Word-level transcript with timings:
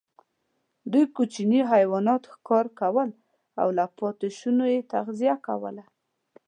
دوی 0.91 1.05
کوچني 1.15 1.59
حیوانات 1.73 2.23
ښکار 2.33 2.65
کول 2.79 3.09
او 3.61 3.67
له 3.77 3.85
پاتېشونو 3.97 4.65
یې 4.73 4.87
تغذیه 4.93 5.35
کوله. 5.47 5.83